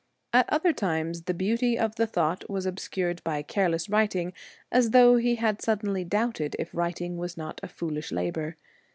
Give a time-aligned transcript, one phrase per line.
[0.33, 4.33] At other times the beauty of the thought was obscured by careless writing
[4.71, 8.57] as though he had suddenly doubted if writing was not a foolish labour.